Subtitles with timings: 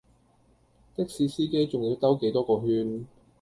[0.95, 3.05] 的士司機仲要兜幾多個圈